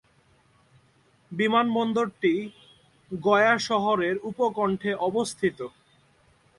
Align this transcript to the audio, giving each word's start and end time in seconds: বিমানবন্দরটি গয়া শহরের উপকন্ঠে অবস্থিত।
বিমানবন্দরটি 1.31 2.33
গয়া 3.11 3.53
শহরের 3.67 4.15
উপকন্ঠে 4.23 4.91
অবস্থিত। 5.09 5.59